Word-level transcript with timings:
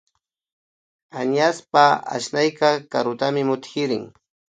Añashpa 1.19 1.83
asnayka 2.15 2.69
karutami 2.91 3.41
mutkirin 3.49 4.05